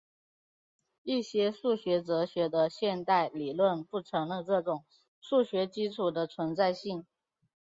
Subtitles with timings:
[1.03, 4.83] 一些数学哲学的现代理论不承认这种
[5.19, 7.05] 数学基础的存在性。